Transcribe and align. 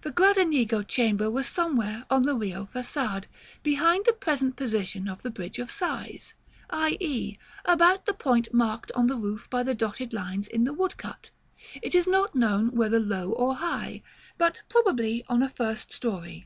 The 0.00 0.10
Gradenigo 0.10 0.82
Chamber 0.82 1.30
was 1.30 1.46
somewhere 1.46 2.02
on 2.10 2.24
the 2.24 2.34
Rio 2.34 2.68
Façade, 2.74 3.26
behind 3.62 4.04
the 4.04 4.12
present 4.12 4.56
position 4.56 5.06
of 5.08 5.22
the 5.22 5.30
Bridge 5.30 5.60
of 5.60 5.70
Sighs; 5.70 6.34
i.e. 6.70 7.38
about 7.64 8.04
the 8.04 8.12
point 8.12 8.52
marked 8.52 8.90
on 8.96 9.06
the 9.06 9.14
roof 9.14 9.48
by 9.48 9.62
the 9.62 9.76
dotted 9.76 10.12
lines 10.12 10.48
in 10.48 10.64
the 10.64 10.72
woodcut; 10.74 11.30
it 11.82 11.94
is 11.94 12.08
not 12.08 12.34
known 12.34 12.72
whether 12.74 12.98
low 12.98 13.30
or 13.30 13.54
high, 13.54 14.02
but 14.36 14.60
probably 14.68 15.24
on 15.28 15.40
a 15.40 15.50
first 15.50 15.92
story. 15.92 16.44